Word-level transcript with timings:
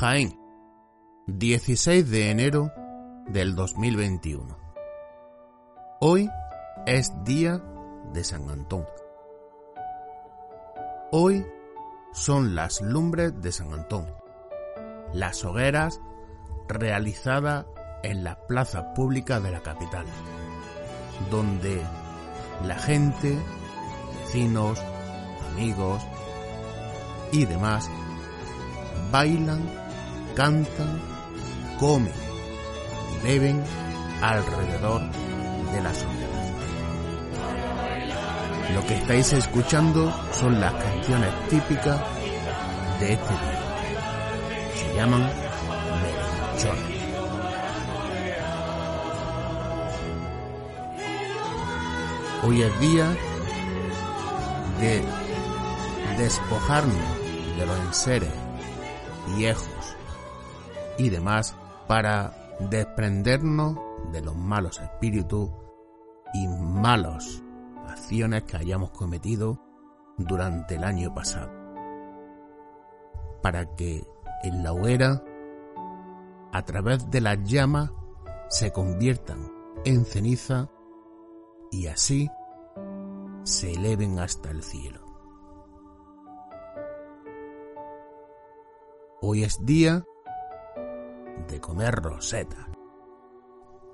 Jaén, 0.00 0.36
16 1.28 2.10
de 2.10 2.30
enero 2.32 2.72
del 3.28 3.54
2021. 3.54 4.58
Hoy 6.00 6.28
es 6.84 7.12
día 7.22 7.62
de 8.12 8.24
San 8.24 8.50
Antón. 8.50 8.86
Hoy 11.12 11.46
son 12.12 12.56
las 12.56 12.80
lumbres 12.80 13.40
de 13.40 13.52
San 13.52 13.72
Antón, 13.72 14.12
las 15.12 15.44
hogueras 15.44 16.00
realizadas 16.66 17.66
en 18.02 18.24
la 18.24 18.36
plaza 18.48 18.94
pública 18.94 19.38
de 19.38 19.52
la 19.52 19.62
capital, 19.62 20.06
donde 21.30 21.80
la 22.66 22.78
gente, 22.78 23.38
vecinos, 24.24 24.82
amigos 25.52 26.02
y 27.30 27.44
demás 27.44 27.88
bailan, 29.14 29.62
cantan, 30.34 31.00
comen 31.78 32.12
y 33.20 33.24
beben 33.24 33.62
alrededor 34.20 35.02
de 35.72 35.80
las 35.82 36.02
hogueras. 36.02 36.34
Lo 38.74 38.86
que 38.86 38.94
estáis 38.94 39.32
escuchando 39.32 40.12
son 40.32 40.60
las 40.60 40.72
canciones 40.72 41.30
típicas 41.48 42.00
de 43.00 43.12
este 43.12 43.32
día. 43.32 43.62
Se 44.74 44.94
llaman 44.96 45.30
merenchones. 46.02 47.04
Hoy 52.42 52.62
es 52.62 52.80
día 52.80 53.16
de 54.80 55.02
despojarnos 56.18 56.94
de 57.56 57.66
los 57.66 57.78
enseres 57.80 58.30
viejos 59.36 59.96
y 60.98 61.10
demás 61.10 61.56
para 61.86 62.56
desprendernos 62.60 63.76
de 64.12 64.20
los 64.20 64.36
malos 64.36 64.80
espíritus 64.80 65.50
y 66.32 66.46
malas 66.48 67.42
acciones 67.88 68.44
que 68.44 68.56
hayamos 68.56 68.90
cometido 68.90 69.60
durante 70.16 70.76
el 70.76 70.84
año 70.84 71.14
pasado. 71.14 71.50
Para 73.42 73.74
que 73.74 74.06
en 74.42 74.62
la 74.62 74.72
hoguera, 74.72 75.22
a 76.52 76.62
través 76.64 77.10
de 77.10 77.20
las 77.20 77.42
llamas, 77.44 77.90
se 78.48 78.72
conviertan 78.72 79.52
en 79.84 80.04
ceniza 80.04 80.68
y 81.70 81.86
así 81.88 82.30
se 83.42 83.72
eleven 83.72 84.18
hasta 84.18 84.50
el 84.50 84.62
cielo. 84.62 85.00
Hoy 89.20 89.42
es 89.42 89.64
día 89.64 90.04
de 91.48 91.60
comer 91.60 91.94
roseta. 91.96 92.68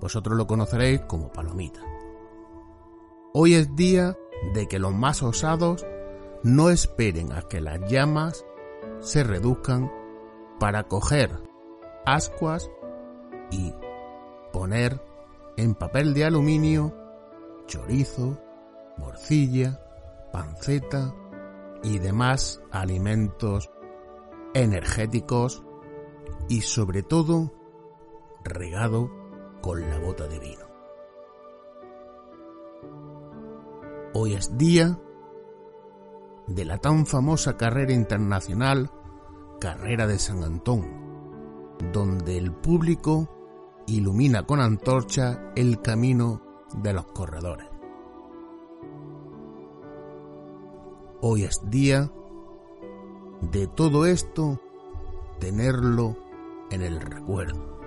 Vosotros 0.00 0.36
lo 0.36 0.46
conoceréis 0.46 1.02
como 1.02 1.30
palomita. 1.30 1.80
Hoy 3.34 3.54
es 3.54 3.74
día 3.76 4.16
de 4.54 4.66
que 4.66 4.78
los 4.78 4.94
más 4.94 5.22
osados 5.22 5.86
no 6.42 6.70
esperen 6.70 7.32
a 7.32 7.42
que 7.42 7.60
las 7.60 7.80
llamas 7.90 8.44
se 9.00 9.22
reduzcan 9.24 9.90
para 10.58 10.84
coger 10.84 11.30
ascuas 12.06 12.70
y 13.50 13.74
poner 14.52 15.02
en 15.56 15.74
papel 15.74 16.14
de 16.14 16.24
aluminio 16.24 16.94
chorizo, 17.66 18.38
morcilla, 18.96 19.80
panceta 20.32 21.14
y 21.82 21.98
demás 21.98 22.60
alimentos 22.70 23.70
energéticos 24.54 25.62
y 26.50 26.62
sobre 26.62 27.04
todo 27.04 27.52
regado 28.42 29.08
con 29.62 29.88
la 29.88 30.00
bota 30.00 30.26
de 30.26 30.40
vino. 30.40 30.66
Hoy 34.14 34.34
es 34.34 34.58
día 34.58 34.98
de 36.48 36.64
la 36.64 36.78
tan 36.78 37.06
famosa 37.06 37.56
carrera 37.56 37.92
internacional 37.92 38.90
Carrera 39.60 40.08
de 40.08 40.18
San 40.18 40.42
Antón, 40.42 41.76
donde 41.92 42.36
el 42.36 42.52
público 42.52 43.28
ilumina 43.86 44.44
con 44.44 44.60
antorcha 44.60 45.52
el 45.54 45.80
camino 45.80 46.42
de 46.74 46.92
los 46.94 47.06
corredores. 47.12 47.68
Hoy 51.20 51.44
es 51.44 51.60
día 51.70 52.10
de 53.40 53.68
todo 53.68 54.04
esto 54.04 54.60
tenerlo 55.38 56.29
en 56.70 56.82
el 56.82 57.00
recuerdo. 57.00 57.80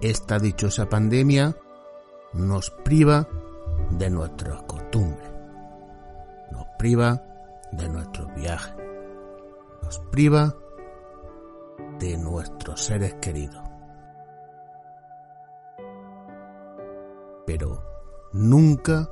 Esta 0.00 0.38
dichosa 0.38 0.88
pandemia 0.88 1.56
nos 2.32 2.70
priva 2.70 3.26
de 3.90 4.10
nuestras 4.10 4.62
costumbres, 4.64 5.30
nos 6.52 6.66
priva 6.78 7.22
de 7.72 7.88
nuestros 7.88 8.34
viajes, 8.34 8.74
nos 9.82 9.98
priva 10.10 10.54
de 11.98 12.18
nuestros 12.18 12.84
seres 12.84 13.14
queridos. 13.14 13.62
Pero 17.46 17.82
nunca 18.32 19.08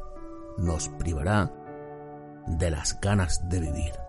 nos 0.59 0.89
privará 0.91 1.51
de 2.47 2.71
las 2.71 3.01
ganas 3.01 3.49
de 3.49 3.61
vivir. 3.61 4.04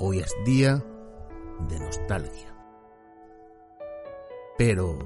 Hoy 0.00 0.20
es 0.20 0.32
día 0.44 0.80
de 1.68 1.80
nostalgia. 1.80 2.54
Pero 4.56 4.96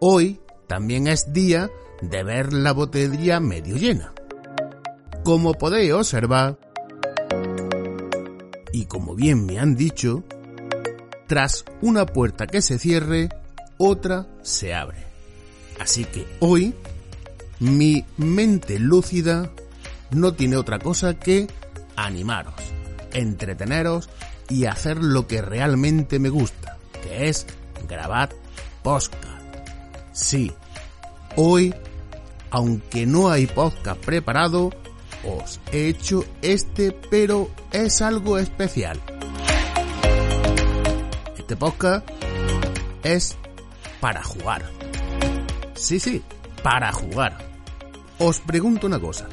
hoy 0.00 0.40
también 0.66 1.06
es 1.06 1.30
día 1.34 1.70
de 2.00 2.22
ver 2.24 2.54
la 2.54 2.72
botella 2.72 3.38
medio 3.38 3.76
llena. 3.76 4.14
Como 5.24 5.52
podéis 5.52 5.92
observar, 5.92 6.58
y 8.72 8.86
como 8.86 9.14
bien 9.14 9.44
me 9.44 9.58
han 9.58 9.76
dicho, 9.76 10.24
tras 11.26 11.66
una 11.82 12.06
puerta 12.06 12.46
que 12.46 12.62
se 12.62 12.78
cierre, 12.78 13.28
otra 13.76 14.26
se 14.40 14.72
abre. 14.72 15.04
Así 15.78 16.06
que 16.06 16.26
hoy 16.40 16.74
mi 17.60 18.06
mente 18.16 18.78
lúcida 18.78 19.50
no 20.12 20.32
tiene 20.32 20.56
otra 20.56 20.78
cosa 20.78 21.18
que 21.18 21.46
animaros, 21.94 22.54
entreteneros 23.18 24.08
y 24.48 24.66
hacer 24.66 24.98
lo 24.98 25.26
que 25.26 25.42
realmente 25.42 26.18
me 26.18 26.28
gusta, 26.28 26.78
que 27.02 27.28
es 27.28 27.46
grabar 27.88 28.30
podcast. 28.82 29.26
Sí, 30.12 30.52
hoy, 31.36 31.74
aunque 32.50 33.06
no 33.06 33.30
hay 33.30 33.46
podcast 33.46 34.00
preparado, 34.04 34.70
os 35.24 35.60
he 35.72 35.88
hecho 35.88 36.24
este, 36.42 36.92
pero 36.92 37.50
es 37.72 38.00
algo 38.02 38.38
especial. 38.38 39.00
Este 41.36 41.56
podcast 41.56 42.08
es 43.04 43.36
para 44.00 44.22
jugar. 44.22 44.64
Sí, 45.74 46.00
sí, 46.00 46.22
para 46.62 46.92
jugar. 46.92 47.38
Os 48.18 48.40
pregunto 48.40 48.86
una 48.86 48.98
cosa. 48.98 49.28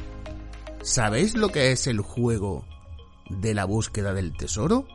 ¿Sabéis 0.82 1.34
lo 1.34 1.48
que 1.48 1.72
es 1.72 1.88
el 1.88 2.00
juego 2.00 2.64
de 3.28 3.54
la 3.54 3.64
búsqueda 3.64 4.12
del 4.12 4.36
tesoro? 4.36 4.86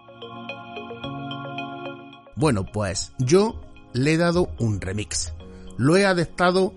Bueno, 2.36 2.66
pues 2.66 3.14
yo 3.20 3.62
le 3.94 4.14
he 4.14 4.18
dado 4.18 4.50
un 4.60 4.82
remix. 4.82 5.34
Lo 5.78 5.98
he 5.98 6.06
adaptado 6.06 6.74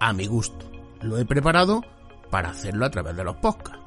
a 0.00 0.12
mi 0.12 0.26
gusto. 0.26 0.70
Lo 1.00 1.18
he 1.18 1.24
preparado 1.24 1.82
para 2.30 2.50
hacerlo 2.50 2.86
a 2.86 2.90
través 2.90 3.16
de 3.16 3.24
los 3.24 3.36
podcasts. 3.36 3.80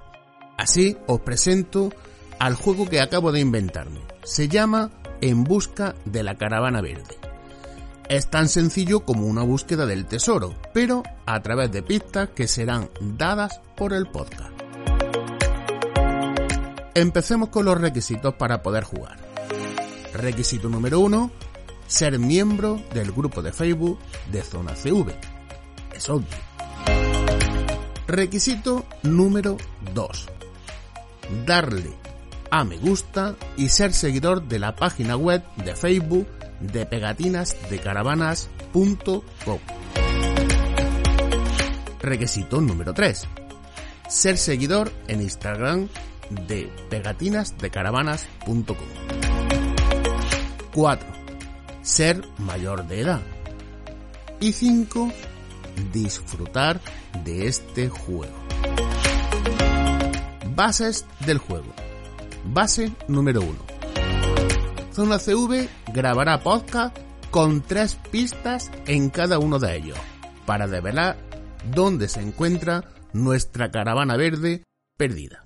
Así 0.57 0.97
os 1.07 1.21
presento 1.21 1.91
al 2.39 2.55
juego 2.55 2.87
que 2.87 3.01
acabo 3.01 3.31
de 3.31 3.39
inventarme. 3.39 4.01
Se 4.23 4.47
llama 4.47 4.91
En 5.21 5.43
busca 5.43 5.95
de 6.05 6.23
la 6.23 6.35
caravana 6.35 6.81
verde. 6.81 7.17
Es 8.09 8.29
tan 8.29 8.49
sencillo 8.49 9.01
como 9.01 9.25
una 9.25 9.43
búsqueda 9.43 9.85
del 9.85 10.05
tesoro, 10.05 10.55
pero 10.73 11.03
a 11.25 11.41
través 11.41 11.71
de 11.71 11.81
pistas 11.81 12.29
que 12.29 12.47
serán 12.47 12.89
dadas 13.01 13.61
por 13.75 13.93
el 13.93 14.05
podcast. 14.05 14.54
Empecemos 16.97 17.49
con 17.49 17.65
los 17.65 17.77
requisitos 17.79 18.35
para 18.35 18.63
poder 18.63 18.85
jugar. 18.85 19.17
Requisito 20.13 20.69
número 20.69 21.01
1. 21.01 21.29
Ser 21.87 22.17
miembro 22.19 22.81
del 22.93 23.11
grupo 23.11 23.41
de 23.41 23.51
Facebook 23.51 23.99
de 24.31 24.41
Zona 24.41 24.75
CV. 24.75 25.13
Es 25.93 26.09
obvio. 26.09 26.29
Requisito 28.07 28.85
número 29.03 29.57
2. 29.93 30.25
Darle 31.45 31.91
a 32.49 32.63
me 32.63 32.77
gusta 32.77 33.35
y 33.57 33.67
ser 33.67 33.91
seguidor 33.91 34.43
de 34.43 34.59
la 34.59 34.77
página 34.77 35.17
web 35.17 35.43
de 35.57 35.75
Facebook 35.75 36.29
de 36.61 36.85
pegatinasdecaravanas.com. 36.85 39.59
Requisito 41.99 42.61
número 42.61 42.93
3. 42.93 43.27
ser 44.07 44.37
seguidor 44.37 44.93
en 45.09 45.21
Instagram 45.21 45.89
de 46.29 46.71
pegatinasdecaravanas.com. 46.89 48.75
4. 50.73 51.07
Ser 51.81 52.21
mayor 52.37 52.87
de 52.87 53.01
edad. 53.01 53.21
Y 54.39 54.51
5. 54.51 55.11
Disfrutar 55.93 56.81
de 57.23 57.47
este 57.47 57.89
juego. 57.89 58.33
Bases 60.55 61.05
del 61.25 61.37
juego. 61.37 61.73
Base 62.45 62.91
número 63.07 63.41
1. 63.41 63.51
Zona 64.91 65.19
CV 65.19 65.67
grabará 65.93 66.39
podcast 66.41 66.97
con 67.31 67.61
tres 67.61 67.95
pistas 68.11 68.71
en 68.87 69.09
cada 69.09 69.39
uno 69.39 69.59
de 69.59 69.75
ellos 69.75 69.97
para 70.45 70.67
develar 70.67 71.17
dónde 71.73 72.07
se 72.07 72.21
encuentra 72.21 72.83
nuestra 73.11 73.71
caravana 73.71 74.15
verde 74.15 74.63
perdida. 74.97 75.44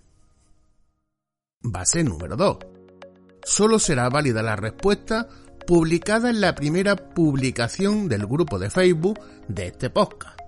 Base 1.61 2.05
número 2.05 2.37
2. 2.37 2.57
Solo 3.43 3.79
será 3.79 4.07
válida 4.09 4.41
la 4.41 4.55
respuesta 4.55 5.27
publicada 5.67 6.29
en 6.29 6.39
la 6.39 6.55
primera 6.55 6.95
publicación 6.95 8.07
del 8.07 8.25
grupo 8.25 8.57
de 8.57 8.69
Facebook 8.69 9.19
de 9.49 9.67
este 9.67 9.89
podcast. 9.89 10.39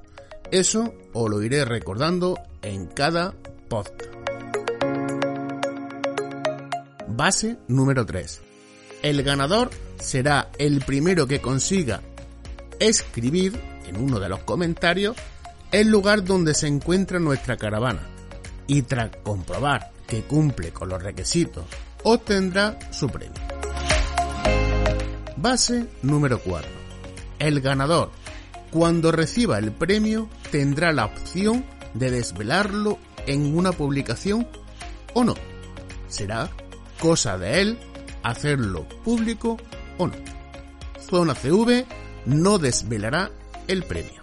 Eso 0.51 0.93
os 1.11 1.29
lo 1.29 1.43
iré 1.43 1.65
recordando 1.65 2.39
en 2.61 2.87
cada 2.87 3.33
podcast. 3.67 4.09
Base 7.09 7.57
número 7.67 8.05
3. 8.05 8.41
El 9.01 9.21
ganador 9.21 9.69
será 9.99 10.49
el 10.57 10.79
primero 10.79 11.27
que 11.27 11.41
consiga 11.41 12.01
escribir 12.79 13.59
en 13.85 13.97
uno 13.97 14.17
de 14.17 14.29
los 14.29 14.39
comentarios 14.43 15.17
el 15.73 15.89
lugar 15.89 16.23
donde 16.23 16.53
se 16.53 16.67
encuentra 16.67 17.19
nuestra 17.19 17.57
caravana 17.57 18.07
y 18.65 18.83
tras 18.83 19.11
comprobar 19.23 19.90
que 20.11 20.23
cumple 20.23 20.73
con 20.73 20.89
los 20.89 21.01
requisitos 21.01 21.63
obtendrá 22.03 22.77
su 22.91 23.07
premio. 23.07 23.41
Base 25.37 25.87
número 26.01 26.37
4. 26.39 26.69
El 27.39 27.61
ganador, 27.61 28.11
cuando 28.71 29.13
reciba 29.13 29.57
el 29.57 29.71
premio, 29.71 30.27
tendrá 30.51 30.91
la 30.91 31.05
opción 31.05 31.63
de 31.93 32.11
desvelarlo 32.11 32.99
en 33.25 33.55
una 33.55 33.71
publicación 33.71 34.49
o 35.13 35.23
no. 35.23 35.35
Será 36.09 36.49
cosa 36.99 37.37
de 37.37 37.61
él 37.61 37.79
hacerlo 38.21 38.89
público 39.05 39.55
o 39.97 40.07
no. 40.07 40.15
Zona 40.99 41.35
CV 41.35 41.85
no 42.25 42.57
desvelará 42.57 43.31
el 43.69 43.83
premio. 43.83 44.21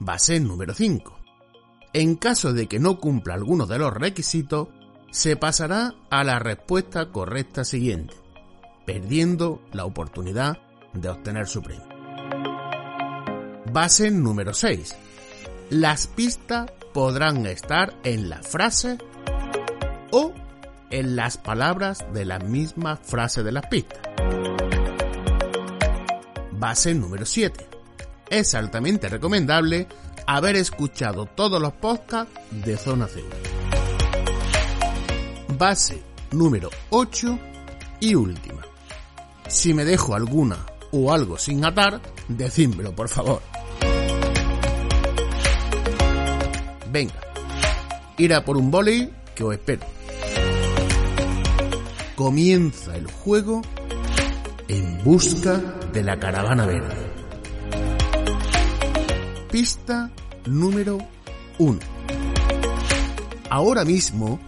Base 0.00 0.40
número 0.40 0.74
5. 0.74 1.21
En 1.94 2.16
caso 2.16 2.54
de 2.54 2.68
que 2.68 2.78
no 2.78 2.98
cumpla 2.98 3.34
alguno 3.34 3.66
de 3.66 3.78
los 3.78 3.92
requisitos, 3.92 4.68
se 5.10 5.36
pasará 5.36 5.94
a 6.08 6.24
la 6.24 6.38
respuesta 6.38 7.10
correcta 7.10 7.64
siguiente, 7.64 8.14
perdiendo 8.86 9.60
la 9.72 9.84
oportunidad 9.84 10.58
de 10.94 11.10
obtener 11.10 11.46
su 11.46 11.62
premio. 11.62 11.86
Base 13.70 14.10
número 14.10 14.54
6. 14.54 14.96
Las 15.68 16.06
pistas 16.06 16.70
podrán 16.94 17.44
estar 17.44 17.94
en 18.04 18.30
la 18.30 18.42
frase 18.42 18.96
o 20.12 20.32
en 20.90 21.14
las 21.14 21.36
palabras 21.36 22.06
de 22.14 22.24
la 22.24 22.38
misma 22.38 22.96
frase 22.96 23.42
de 23.42 23.52
las 23.52 23.66
pistas. 23.66 24.00
Base 26.52 26.94
número 26.94 27.26
7 27.26 27.66
es 28.30 28.54
altamente 28.54 29.10
recomendable 29.10 29.88
haber 30.26 30.56
escuchado 30.56 31.26
todos 31.26 31.60
los 31.60 31.72
podcasts 31.74 32.32
de 32.50 32.76
Zona 32.76 33.06
C. 33.06 33.22
Base 35.58 36.02
número 36.32 36.70
8 36.90 37.38
y 38.00 38.14
última. 38.14 38.62
Si 39.48 39.74
me 39.74 39.84
dejo 39.84 40.14
alguna 40.14 40.58
o 40.92 41.12
algo 41.12 41.38
sin 41.38 41.64
atar, 41.64 42.00
decídmelo 42.28 42.94
por 42.94 43.08
favor. 43.08 43.42
Venga, 46.90 47.20
ir 48.18 48.34
a 48.34 48.44
por 48.44 48.56
un 48.56 48.70
boli 48.70 49.10
que 49.34 49.44
os 49.44 49.54
espero. 49.54 49.86
Comienza 52.14 52.96
el 52.96 53.06
juego 53.06 53.62
en 54.68 55.02
busca 55.02 55.58
de 55.92 56.02
la 56.02 56.18
caravana 56.18 56.66
verde. 56.66 57.01
Pista 59.52 60.10
número 60.46 60.96
1. 61.58 61.78
Ahora 63.50 63.84
mismo 63.84 64.40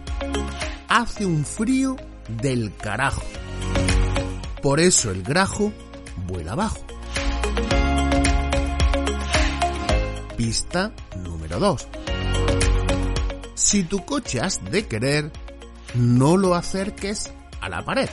hace 0.87 1.27
un 1.27 1.45
frío 1.45 1.95
del 2.27 2.75
carajo. 2.75 3.21
Por 4.63 4.79
eso 4.79 5.11
el 5.11 5.21
grajo 5.21 5.71
vuela 6.25 6.53
abajo. 6.53 6.79
Pista 10.37 10.91
número 11.23 11.59
2. 11.59 11.87
Si 13.53 13.83
tu 13.83 14.03
coche 14.05 14.41
has 14.41 14.59
de 14.71 14.87
querer, 14.87 15.31
no 15.93 16.35
lo 16.35 16.55
acerques 16.55 17.31
a 17.61 17.69
la 17.69 17.85
pared. 17.85 18.09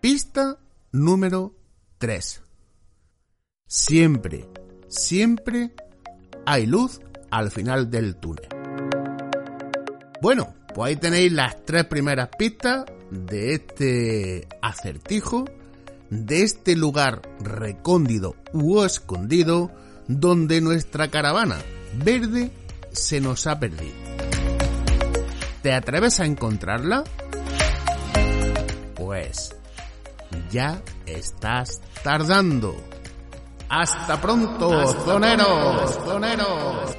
Pista 0.00 0.60
número 0.92 1.56
3. 1.98 2.51
Siempre, 3.74 4.46
siempre 4.88 5.70
hay 6.44 6.66
luz 6.66 7.00
al 7.30 7.50
final 7.50 7.90
del 7.90 8.16
túnel. 8.16 8.46
Bueno, 10.20 10.54
pues 10.74 10.88
ahí 10.88 10.96
tenéis 10.96 11.32
las 11.32 11.64
tres 11.64 11.86
primeras 11.86 12.28
pistas 12.38 12.84
de 13.10 13.54
este 13.54 14.46
acertijo, 14.60 15.46
de 16.10 16.42
este 16.42 16.76
lugar 16.76 17.22
recóndido 17.40 18.36
u 18.52 18.82
escondido 18.82 19.70
donde 20.06 20.60
nuestra 20.60 21.08
caravana 21.08 21.56
verde 21.94 22.50
se 22.90 23.22
nos 23.22 23.46
ha 23.46 23.58
perdido. 23.58 23.94
¿Te 25.62 25.72
atreves 25.72 26.20
a 26.20 26.26
encontrarla? 26.26 27.04
Pues 28.96 29.56
ya 30.50 30.82
estás 31.06 31.80
tardando. 32.04 32.76
Hasta 33.74 34.20
pronto, 34.20 34.86
zoneros, 35.06 35.94
zoneros. 36.04 36.94